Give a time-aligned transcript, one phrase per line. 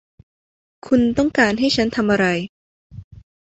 [0.87, 2.25] คุณต้องการให้ฉันทำอะไร?